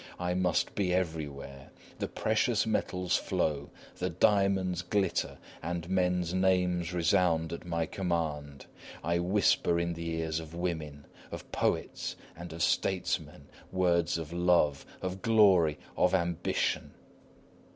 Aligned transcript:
I 0.19 0.33
must 0.33 0.73
be 0.73 0.91
everywhere. 0.91 1.69
The 1.99 2.07
precious 2.07 2.65
metals 2.65 3.17
flow, 3.17 3.69
the 3.99 4.09
diamonds 4.09 4.81
glitter, 4.81 5.37
and 5.61 5.87
men's 5.91 6.33
names 6.33 6.91
resound 6.91 7.53
at 7.53 7.67
my 7.67 7.85
command. 7.85 8.65
I 9.03 9.19
whisper 9.19 9.79
in 9.79 9.93
the 9.93 10.09
ears 10.19 10.39
of 10.39 10.55
women, 10.55 11.05
of 11.29 11.51
poets, 11.51 12.15
and 12.35 12.51
of 12.51 12.63
statesmen, 12.63 13.45
words 13.71 14.17
of 14.17 14.33
love, 14.33 14.87
of 15.03 15.21
glory, 15.21 15.77
of 15.95 16.15
ambition. 16.15 16.93